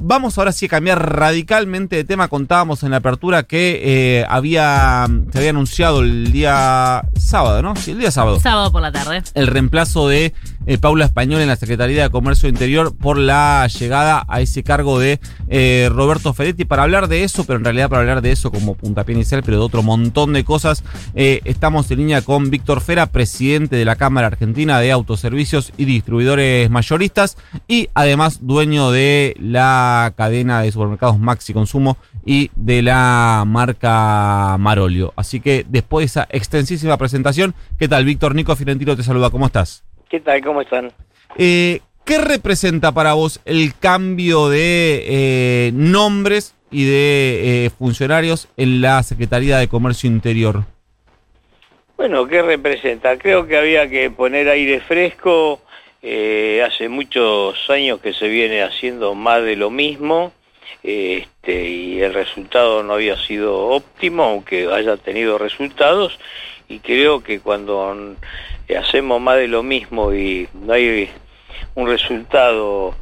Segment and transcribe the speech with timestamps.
[0.00, 2.28] Vamos ahora sí a cambiar radicalmente de tema.
[2.28, 7.74] Contábamos en la apertura que eh, había se había anunciado el día sábado, ¿no?
[7.74, 8.38] Sí, el día sábado.
[8.38, 9.22] Sábado por la tarde.
[9.34, 10.34] El reemplazo de
[10.68, 14.98] eh, Paula Español en la Secretaría de Comercio Interior por la llegada a ese cargo
[14.98, 16.66] de eh, Roberto Fedetti.
[16.66, 19.56] Para hablar de eso, pero en realidad para hablar de eso como puntapié inicial, pero
[19.56, 23.96] de otro montón de cosas, eh, estamos en línea con Víctor Fera, presidente de la
[23.96, 31.18] Cámara Argentina de Autoservicios y Distribuidores Mayoristas y además dueño de la cadena de supermercados
[31.18, 31.96] Maxi Consumo
[32.26, 35.14] y de la marca Marolio.
[35.16, 38.04] Así que después de esa extensísima presentación, ¿qué tal?
[38.04, 39.87] Víctor Nico Fiorentino te saluda, ¿cómo estás?
[40.08, 40.42] ¿Qué tal?
[40.42, 40.92] ¿Cómo están?
[41.36, 48.80] Eh, ¿Qué representa para vos el cambio de eh, nombres y de eh, funcionarios en
[48.80, 50.64] la Secretaría de Comercio Interior?
[51.98, 53.18] Bueno, ¿qué representa?
[53.18, 55.60] Creo que había que poner aire fresco,
[56.00, 60.32] eh, hace muchos años que se viene haciendo más de lo mismo
[60.82, 66.18] este, y el resultado no había sido óptimo, aunque haya tenido resultados,
[66.68, 68.16] y creo que cuando
[68.76, 71.10] hacemos más de lo mismo y no hay
[71.74, 72.94] un resultado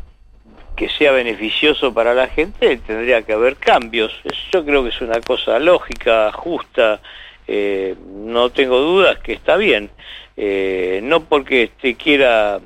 [0.77, 4.13] que sea beneficioso para la gente, tendría que haber cambios.
[4.53, 7.01] Yo creo que es una cosa lógica, justa,
[7.49, 9.91] eh, no tengo dudas que está bien.
[10.37, 12.61] Eh, no porque te quiera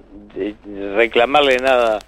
[0.97, 2.01] reclamarle nada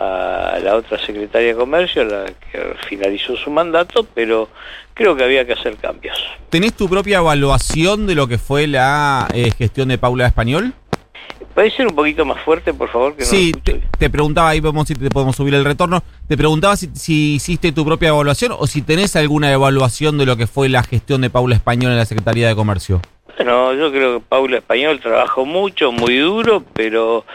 [0.00, 4.48] a la otra secretaria de Comercio, la que finalizó su mandato, pero
[4.94, 6.16] creo que había que hacer cambios.
[6.48, 10.72] ¿Tenés tu propia evaluación de lo que fue la eh, gestión de Paula Español?
[11.54, 13.14] ¿Puede ser un poquito más fuerte, por favor?
[13.14, 13.52] Que sí,
[13.98, 17.72] te, preguntaba, ahí vemos si te podemos subir el retorno, te preguntaba si, si, hiciste
[17.72, 21.28] tu propia evaluación o si tenés alguna evaluación de lo que fue la gestión de
[21.28, 23.02] Paula Español en la Secretaría de Comercio.
[23.36, 27.26] Bueno, yo creo que Paula Español trabajó mucho, muy duro, pero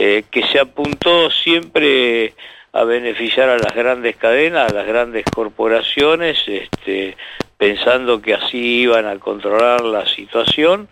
[0.00, 2.32] eh, que se apuntó siempre
[2.72, 7.16] a beneficiar a las grandes cadenas, a las grandes corporaciones, este,
[7.56, 10.86] pensando que así iban a controlar la situación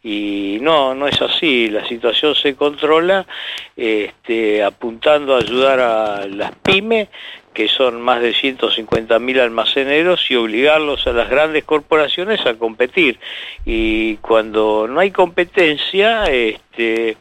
[0.00, 3.26] y no, no es así, la situación se controla
[3.76, 7.08] este, apuntando a ayudar a las pymes
[7.52, 13.18] que son más de 150 mil almaceneros y obligarlos a las grandes corporaciones a competir.
[13.66, 17.16] Y cuando no hay competencia, este,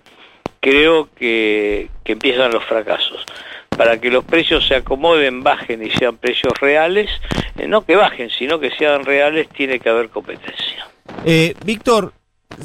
[0.61, 3.25] creo que, empiezan los fracasos.
[3.69, 7.09] Para que los precios se acomoden, bajen y sean precios reales,
[7.57, 10.87] eh, no que bajen, sino que sean reales, tiene que haber competencia.
[11.25, 12.13] Eh, Víctor,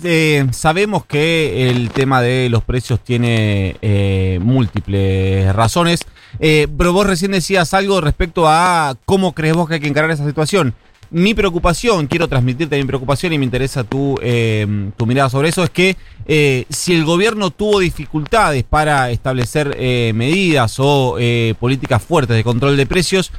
[0.04, 6.00] eh, sabemos que el tema de los precios tiene eh, múltiples razones,
[6.38, 10.10] eh, pero vos recién decías algo respecto a cómo crees vos que hay que encarar
[10.10, 10.74] esa situación.
[11.10, 14.18] Mi preocupación, quiero transmitirte mi preocupación y me interesa tu,
[14.96, 15.96] tu mirada sobre eso, es que
[16.68, 19.76] si el gobierno tuvo dificultades para establecer
[20.14, 21.16] medidas o
[21.58, 23.32] políticas fuertes de control de precios,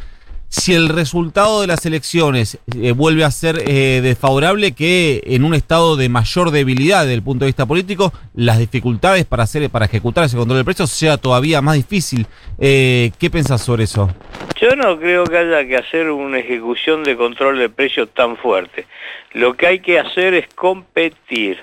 [0.49, 5.53] si el resultado de las elecciones eh, vuelve a ser eh, desfavorable, que en un
[5.53, 9.85] estado de mayor debilidad desde el punto de vista político, las dificultades para hacer para
[9.85, 12.25] ejecutar ese control de precios sea todavía más difícil.
[12.59, 14.09] Eh, ¿Qué pensás sobre eso?
[14.59, 18.87] Yo no creo que haya que hacer una ejecución de control de precios tan fuerte.
[19.33, 21.61] Lo que hay que hacer es competir.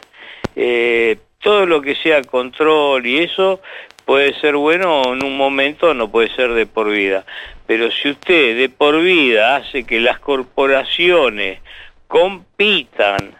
[1.42, 3.60] todo lo que sea control y eso
[4.04, 7.24] puede ser bueno en un momento, no puede ser de por vida.
[7.66, 11.60] Pero si usted de por vida hace que las corporaciones
[12.08, 13.34] compitan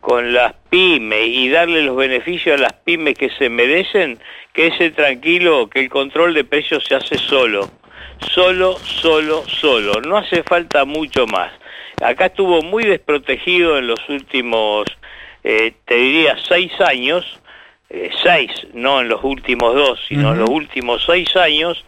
[0.00, 4.18] con las pymes y darle los beneficios a las pymes que se merecen,
[4.52, 7.68] quédese tranquilo que el control de precios se hace solo.
[8.32, 10.00] Solo, solo, solo.
[10.00, 11.52] No hace falta mucho más.
[12.02, 14.86] Acá estuvo muy desprotegido en los últimos,
[15.44, 17.40] eh, te diría, seis años,
[17.88, 21.84] eh, seis, no en los últimos dos, sino en los últimos seis años,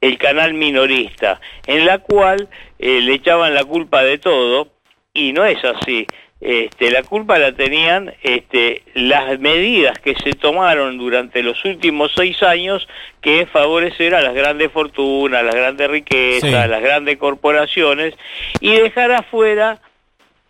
[0.00, 2.48] el canal minorista, en la cual
[2.78, 4.68] eh, le echaban la culpa de todo,
[5.12, 6.06] y no es así.
[6.38, 12.42] Este, la culpa la tenían este, las medidas que se tomaron durante los últimos seis
[12.42, 12.86] años
[13.22, 18.14] que es favorecer a las grandes fortunas, las grandes riquezas, las grandes corporaciones
[18.60, 19.80] y dejar afuera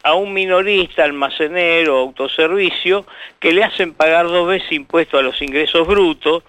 [0.06, 3.04] a un minorista, almacenero, autoservicio,
[3.40, 6.44] que le hacen pagar dos veces impuestos a los ingresos brutos,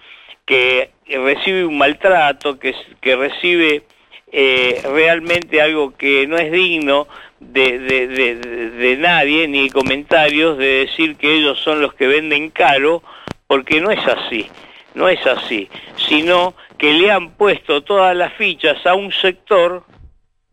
[0.46, 3.82] que recibe un maltrato, que, que recibe
[4.30, 7.08] eh, realmente algo que no es digno
[7.40, 13.02] de, de, nadie, ni comentarios de decir que ellos son los que venden caro,
[13.48, 14.48] porque no es así,
[14.94, 19.82] no es así, sino que le han puesto todas las fichas a un sector,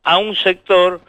[0.02, 1.02] a un sector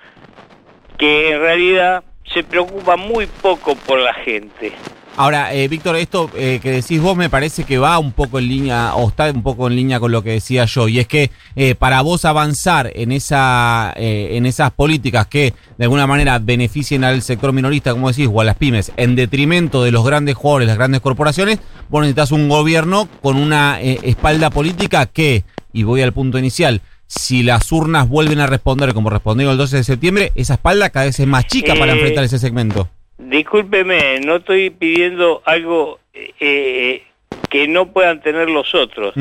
[0.96, 4.72] que en realidad se preocupa muy poco por la gente.
[5.18, 8.48] Ahora, eh, Víctor, esto eh, que decís vos me parece que va un poco en
[8.48, 11.30] línea, o está un poco en línea con lo que decía yo, y es que
[11.54, 17.22] eh, para vos avanzar en, esa, en esas políticas que de alguna manera beneficien al
[17.22, 20.76] sector minorista, como decís, o a las pymes, en detrimento de los grandes jugadores, las
[20.76, 26.38] grandes corporaciones, vos necesitas un gobierno con una espalda política que, y voy al punto
[26.38, 30.90] inicial, si las urnas vuelven a responder como respondieron el 12 de septiembre, esa espalda
[30.90, 32.88] cada vez es más chica para enfrentar ese segmento.
[33.18, 37.02] Discúlpeme, no estoy pidiendo algo eh,
[37.48, 39.14] que no puedan tener los otros,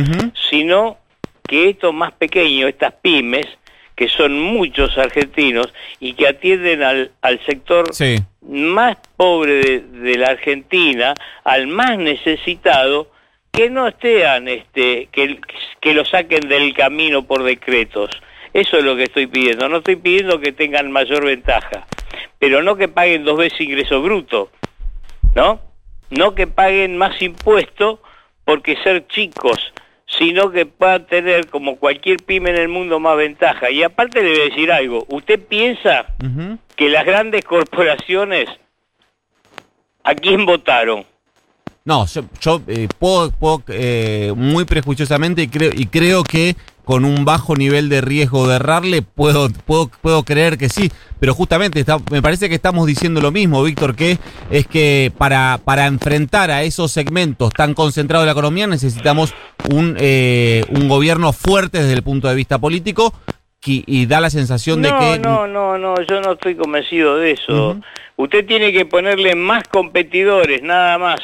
[0.49, 0.97] sino
[1.47, 3.45] que estos más pequeños, estas pymes,
[3.95, 7.85] que son muchos argentinos y que atienden al, al sector
[8.41, 13.09] más pobre de, la Argentina, al más necesitado,
[13.55, 15.39] que no estén, este, que,
[15.79, 18.11] que lo saquen del camino por decretos.
[18.53, 19.67] Eso es lo que estoy pidiendo.
[19.67, 21.85] No estoy pidiendo que tengan mayor ventaja
[22.39, 24.49] pero no que paguen dos veces ingreso bruto,
[25.35, 25.59] ¿no?
[26.09, 27.99] No que paguen más impuestos
[28.43, 29.73] porque ser chicos,
[30.05, 33.71] sino que puedan tener, como cualquier pyme en el mundo, más ventaja.
[33.71, 36.05] Y aparte le voy a decir algo, ¿usted piensa
[36.75, 38.47] que las grandes corporaciones,
[40.03, 41.05] ¿a quién votaron?
[41.85, 42.07] No,
[42.41, 43.31] yo, eh, puedo,
[43.67, 48.55] eh, muy prejuiciosamente y creo, y creo que con un bajo nivel de riesgo de
[48.55, 50.91] errarle, puedo, puedo, puedo creer que sí.
[51.19, 54.17] Pero justamente me parece que estamos diciendo lo mismo, Víctor, que
[54.49, 59.35] es que para, para enfrentar a esos segmentos tan concentrados de la economía necesitamos
[59.71, 63.13] un, eh, un gobierno fuerte desde el punto de vista político
[63.67, 65.19] y, da la sensación de que...
[65.19, 67.79] No, no, no, yo no estoy convencido de eso.
[68.15, 71.19] Usted tiene que ponerle más competidores, nada más.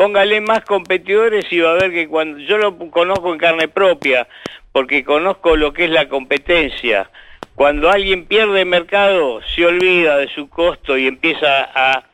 [0.00, 4.26] Póngale más competidores y va a ver que cuando yo lo conozco en carne propia,
[4.72, 7.10] porque conozco lo que es la competencia.
[7.54, 12.04] Cuando alguien pierde mercado, se olvida de su costo y empieza a,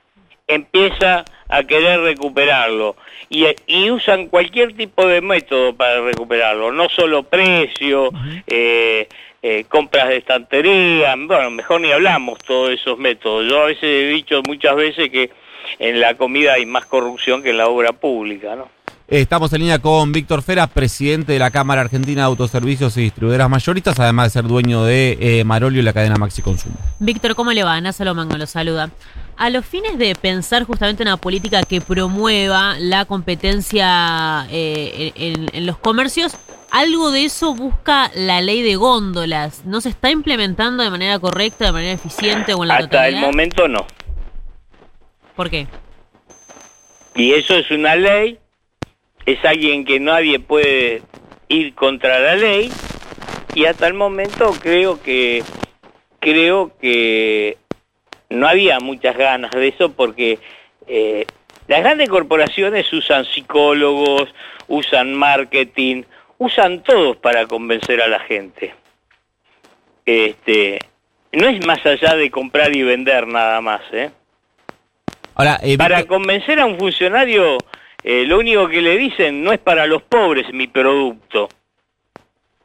[0.48, 2.96] empieza a querer recuperarlo.
[3.28, 8.10] Y, usan cualquier tipo de método para recuperarlo, no solo precio,
[8.48, 9.06] eh,
[9.42, 13.48] eh, compras de estantería, bueno, mejor ni hablamos todos esos métodos.
[13.48, 15.30] Yo a veces he dicho muchas veces que
[15.78, 18.68] en la comida hay más corrupción que en la obra pública, ¿no?
[19.08, 23.48] Estamos en línea con Víctor Fera, presidente de la Cámara Argentina de Autoservicios y Distribuidoras
[23.48, 26.74] Mayoristas, además de ser dueño de eh, Marolio y la cadena Maxi Consumo.
[26.98, 27.74] Víctor, ¿cómo le va?
[27.74, 28.90] Ana Salomango lo saluda.
[29.36, 35.66] A los fines de pensar justamente en una política que promueva la competencia eh, en,
[35.66, 36.36] los comercios,
[36.72, 39.64] algo de eso busca la ley de góndolas.
[39.64, 43.20] ¿No se está implementando de manera correcta, de manera eficiente o en la Hasta el
[43.20, 43.86] momento no.
[45.36, 45.66] ¿Por qué?
[47.14, 48.38] Y eso es una ley
[49.26, 51.02] es alguien que nadie puede
[51.48, 52.70] ir contra la ley
[53.54, 55.42] y hasta el momento creo que
[56.20, 57.58] creo que
[58.30, 60.38] no había muchas ganas de eso porque
[60.86, 61.26] eh,
[61.66, 64.32] las grandes corporaciones usan psicólogos,
[64.68, 66.04] usan marketing,
[66.38, 68.74] usan todos para convencer a la gente.
[70.04, 70.78] Este,
[71.32, 74.10] no es más allá de comprar y vender nada más, ¿eh?
[75.36, 77.58] Ahora, eh, para convencer a un funcionario
[78.02, 81.48] eh, lo único que le dicen no es para los pobres mi producto.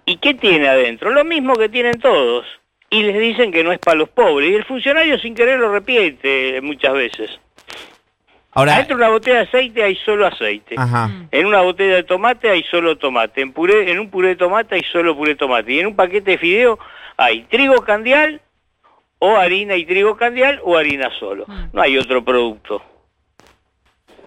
[0.05, 1.11] ¿Y qué tiene adentro?
[1.11, 2.45] Lo mismo que tienen todos.
[2.89, 4.49] Y les dicen que no es para los pobres.
[4.49, 7.39] Y el funcionario sin querer lo repite muchas veces.
[8.53, 10.75] Ahora, Adentro de una botella de aceite hay solo aceite.
[11.31, 13.41] En una botella de tomate hay solo tomate.
[13.41, 15.73] En, puré, en un puré de tomate hay solo puré de tomate.
[15.73, 16.79] Y en un paquete de fideo
[17.17, 18.41] hay trigo candial
[19.23, 21.45] o harina y trigo candial o harina solo.
[21.47, 21.65] Mm.
[21.73, 22.81] No hay otro producto.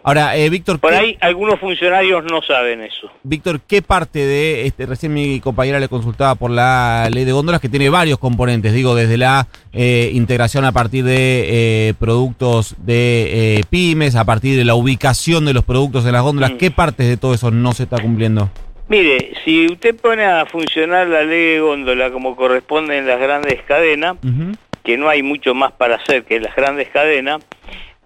[0.05, 0.79] Ahora, eh, Víctor...
[0.79, 3.11] Por ahí algunos funcionarios no saben eso.
[3.23, 7.61] Víctor, ¿qué parte de, este, recién mi compañera le consultaba por la ley de góndolas
[7.61, 13.65] que tiene varios componentes, digo, desde la eh, integración a partir de eh, productos de
[13.71, 16.59] pymes, a partir de la ubicación de los productos en las góndolas, mm.
[16.59, 18.51] ¿qué partes de todo eso no se está cumpliendo?
[18.87, 23.63] Mire, si usted pone a funcionar la ley de góndola como corresponde en las grandes
[23.63, 24.17] cadenas,
[24.85, 27.43] que no hay mucho más para hacer que las grandes cadenas,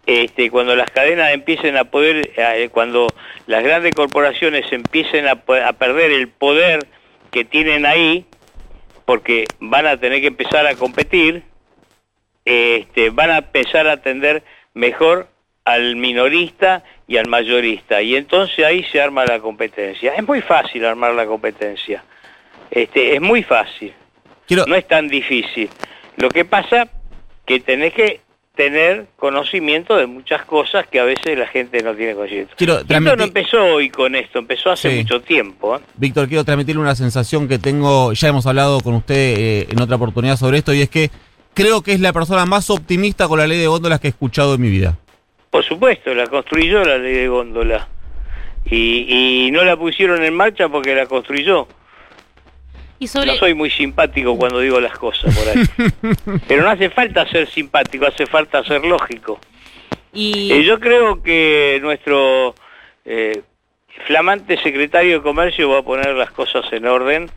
[0.07, 3.09] este, cuando las cadenas empiecen a poder, eh, cuando
[3.47, 6.87] las grandes corporaciones empiecen a, perder el poder
[7.31, 8.25] que tienen ahí,
[9.05, 11.43] porque van a tener que empezar a competir,
[12.45, 14.43] este, van a empezar a atender
[14.73, 15.29] mejor
[15.65, 18.01] al minorista y al mayorista.
[18.01, 20.15] Y entonces ahí se arma la competencia.
[20.15, 22.03] Es muy fácil armar la competencia.
[22.71, 23.93] Este, es muy fácil.
[24.67, 25.69] No es tan difícil.
[26.19, 26.89] Lo que pasa
[27.47, 28.21] que tenés que
[28.59, 32.55] tener conocimiento de muchas cosas que a veces la gente no tiene conocimiento.
[32.57, 35.77] Quiero esto no empezó hoy con esto, empezó hace mucho tiempo.
[35.77, 35.81] ¿eh?
[35.95, 39.95] Víctor, quiero transmitirle una sensación que tengo, ya hemos hablado con usted eh, en otra
[39.95, 41.09] oportunidad sobre esto, y es que
[41.55, 44.55] creo que es la persona más optimista con la ley de góndolas que he escuchado
[44.55, 44.99] en mi vida.
[45.51, 47.87] Por supuesto, la construyó la ley de góndola.
[48.67, 51.69] Y, y no la pusieron en marcha porque la construyó.
[52.99, 53.27] Y sobre...
[53.27, 56.13] No soy muy simpático cuando digo las cosas por ahí.
[56.49, 59.39] Pero no hace falta ser simpático, hace falta ser lógico.
[60.13, 60.53] y...
[60.53, 62.55] Eh, yo creo que nuestro
[63.05, 63.43] eh,
[64.07, 67.31] flamante secretario de Comercio va a poner las cosas en orden.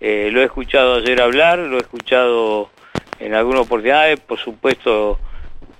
[0.00, 2.70] Eh, lo he escuchado ayer hablar, lo he escuchado
[3.18, 5.18] en alguna oportunidad, por supuesto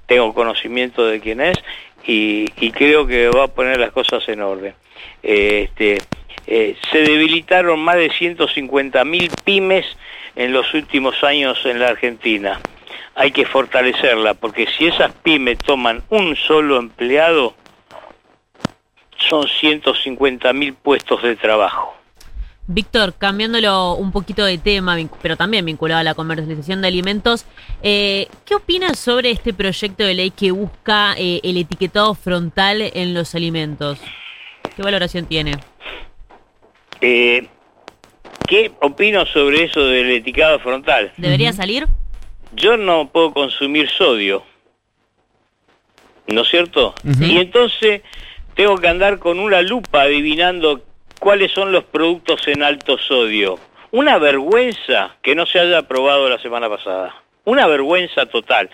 [0.07, 1.57] tengo conocimiento de quién es
[2.05, 4.75] y, y creo que va a poner las cosas en orden.
[5.23, 5.99] Este,
[6.51, 9.85] eh, se debilitaron más de 150.000 pymes
[10.35, 12.59] en los últimos años en la Argentina.
[13.15, 17.55] Hay que fortalecerla, porque si esas pymes toman un solo empleado,
[19.29, 21.95] son 150.000 puestos de trabajo.
[22.67, 27.45] Víctor, cambiándolo un poquito de tema, pero también vinculado a la comercialización de alimentos,
[27.83, 33.13] eh, ¿qué opinas sobre este proyecto de ley que busca eh, el etiquetado frontal en
[33.13, 33.99] los alimentos?
[34.77, 35.53] ¿Qué valoración tiene?
[37.01, 37.47] Eh,
[38.47, 41.13] ¿Qué opino sobre eso del etiquetado frontal?
[41.19, 41.87] ¿Debería salir?
[42.55, 44.43] Yo no puedo consumir sodio,
[46.29, 46.95] ¿no es cierto?
[47.21, 48.03] Y entonces
[48.55, 50.83] tengo que andar con una lupa adivinando
[51.19, 53.59] cuáles son los productos en alto sodio.
[53.91, 57.15] Una vergüenza que no se haya aprobado la semana pasada.
[57.45, 58.71] Una vergüenza total.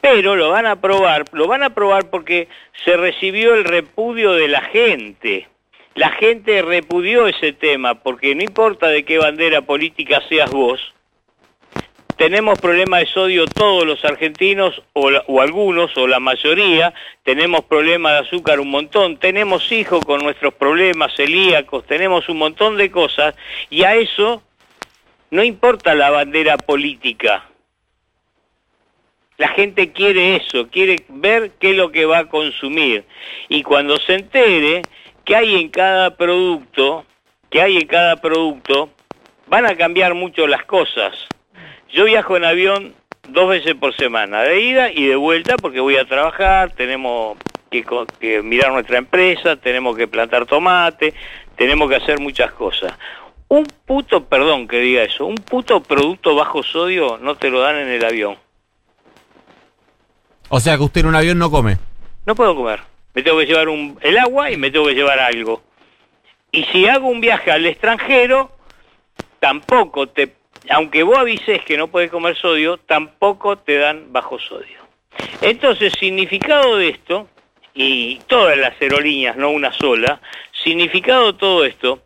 [0.00, 2.48] Pero lo van a aprobar, lo van a aprobar porque
[2.84, 5.48] se recibió el repudio de la gente.
[5.94, 10.80] La gente repudió ese tema porque no importa de qué bandera política seas vos,
[12.16, 16.94] tenemos problemas de sodio todos los argentinos, o, la- o algunos, o la mayoría,
[17.24, 22.76] tenemos problemas de azúcar un montón, tenemos hijos con nuestros problemas celíacos, tenemos un montón
[22.76, 23.34] de cosas,
[23.70, 24.42] y a eso
[25.30, 27.44] no importa la bandera política.
[29.38, 33.04] La gente quiere eso, quiere ver qué es lo que va a consumir.
[33.48, 34.82] Y cuando se entere
[35.24, 37.04] que hay en cada producto,
[37.50, 38.90] que hay en cada producto,
[39.46, 41.14] van a cambiar mucho las cosas.
[41.90, 42.94] Yo viajo en avión
[43.28, 47.36] dos veces por semana, de ida y de vuelta, porque voy a trabajar, tenemos
[47.70, 51.14] que, mirar nuestra empresa, tenemos que plantar tomate,
[51.56, 52.92] tenemos que hacer muchas cosas.
[53.48, 57.76] Un puto, perdón que diga eso, un puto producto bajo sodio no te lo dan
[57.76, 58.36] en el avión.
[60.48, 61.78] O sea que usted en un avión no come.
[62.26, 62.91] No puedo comer.
[63.14, 63.68] Me tengo que llevar
[64.00, 65.62] el agua y me tengo que llevar algo.
[66.50, 68.52] Y si hago un viaje al extranjero,
[69.40, 70.34] tampoco te,
[70.70, 74.80] aunque vos avises que no puedes comer sodio, tampoco te dan bajo sodio.
[75.40, 77.28] Entonces, significado de esto,
[77.74, 80.20] y todas las aerolíneas, no una sola,
[80.52, 82.02] significado todo esto,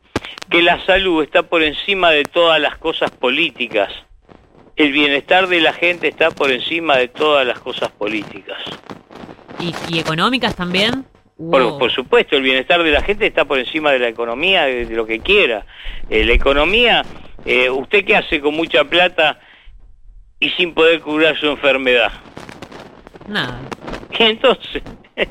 [0.51, 3.93] que la salud está por encima de todas las cosas políticas.
[4.77, 8.63] El bienestar de la gente está por encima de todas las cosas políticas.
[9.61, 11.05] ¿Y, y económicas también?
[11.37, 11.79] Por, Wow.
[11.79, 14.97] por supuesto, el bienestar de la gente está por encima de la economía, de, de
[14.97, 15.67] lo que quiera.
[16.09, 17.05] Eh, la economía,
[17.45, 19.39] eh, ¿usted qué hace con mucha plata
[20.41, 22.11] y sin poder curar su enfermedad?
[23.29, 23.61] Nada.
[24.19, 24.83] Entonces,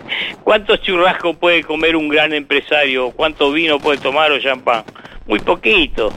[0.43, 3.11] ¿cuántos churrascos puede comer un gran empresario?
[3.11, 4.83] ¿Cuánto vino puede tomar o champán?
[5.25, 6.13] Muy poquito.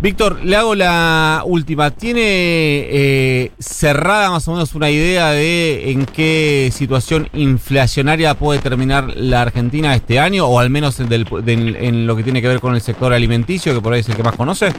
[0.00, 1.90] Víctor, le hago la última.
[1.90, 9.08] ¿Tiene eh, cerrada más o menos una idea de en qué situación inflacionaria puede terminar
[9.16, 10.46] la Argentina este año?
[10.46, 13.12] O al menos en, del- del- en lo que tiene que ver con el sector
[13.12, 14.72] alimenticio, que por ahí es el que más conoce.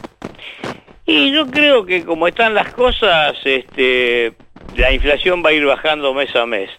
[1.04, 4.32] Y yo creo que como están las cosas, este,
[4.76, 6.70] la inflación va a ir bajando mes a mes.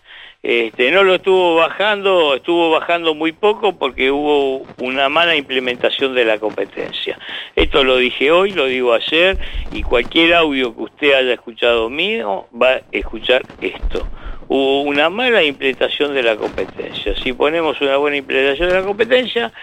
[0.43, 6.25] Este, no lo estuvo bajando, estuvo bajando muy poco porque hubo una mala implementación de
[6.25, 7.19] la competencia.
[7.55, 9.38] Esto lo dije hoy, lo digo ayer,
[9.71, 14.07] y cualquier audio que usted haya escuchado mío va a escuchar esto.
[14.48, 17.15] Hubo una mala implementación de la competencia.
[17.21, 19.53] Si ponemos una buena implementación de la competencia,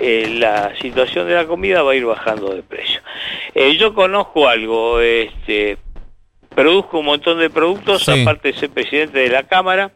[0.00, 3.00] eh, la situación de la comida va a ir bajando de precio.
[3.54, 5.78] Eh, yo conozco algo, este,
[6.62, 8.22] produzco un montón de productos, Sí.
[8.22, 9.92] aparte de ser presidente de la Cámara.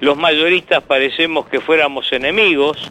[0.00, 2.90] Los mayoristas parecemos que fuéramos enemigos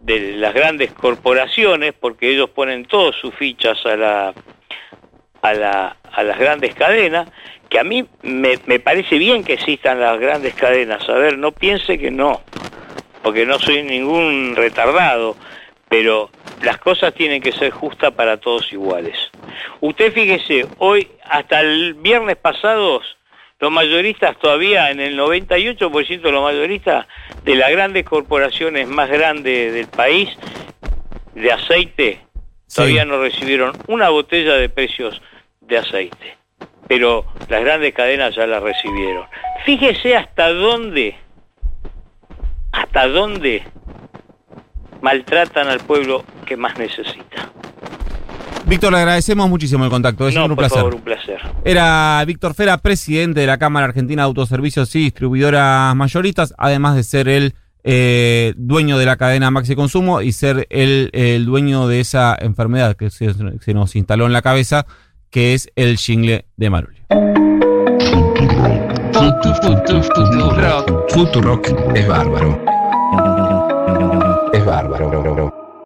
[0.00, 4.34] de las grandes corporaciones, porque ellos ponen todas sus fichas a la
[5.42, 7.28] a, la, a las grandes cadenas,
[7.68, 11.08] que a mí me, me parece bien que existan las grandes cadenas.
[11.08, 12.40] A ver, no piense que no,
[13.22, 15.36] porque no soy ningún retardado,
[15.96, 16.28] pero
[16.64, 19.16] las cosas tienen que ser justas para todos iguales.
[19.80, 23.16] Usted fíjese, hoy, hasta el viernes pasados,
[23.60, 27.06] los mayoristas todavía, en el 98% de los mayoristas
[27.44, 30.30] de las grandes corporaciones más grandes del país,
[31.32, 32.20] de aceite,
[32.66, 32.74] Sí.
[32.74, 35.22] todavía no recibieron una botella de precios
[35.60, 36.36] de aceite.
[36.88, 39.26] Pero las grandes cadenas ya la recibieron.
[39.64, 41.14] Fíjese hasta dónde,
[42.72, 43.62] hasta dónde
[45.04, 47.50] maltratan al pueblo que más necesita.
[48.64, 50.26] Víctor, le agradecemos muchísimo el contacto.
[50.26, 50.78] Es no, un por placer.
[50.78, 51.40] favor, un placer.
[51.62, 57.02] Era Víctor Fera, presidente de la Cámara Argentina de Autoservicios y Distribuidoras Mayoristas, además de
[57.02, 57.52] ser el
[57.84, 62.96] eh, dueño de la cadena Maxi Consumo y ser el, el dueño de esa enfermedad
[62.96, 64.86] que se, se nos instaló en la cabeza,
[65.28, 67.04] que es el jingle de Marulio.
[71.10, 72.73] Futurock es bárbaro.
[74.54, 75.63] Es bárbaro.